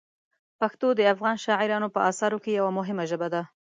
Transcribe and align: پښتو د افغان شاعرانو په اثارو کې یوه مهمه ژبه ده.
پښتو 0.59 0.87
د 0.95 1.01
افغان 1.13 1.35
شاعرانو 1.45 1.87
په 1.95 1.99
اثارو 2.09 2.37
کې 2.43 2.51
یوه 2.59 2.71
مهمه 2.79 3.03
ژبه 3.11 3.27
ده. 3.33 3.41